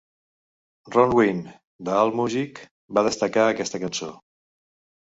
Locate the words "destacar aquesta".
3.11-3.87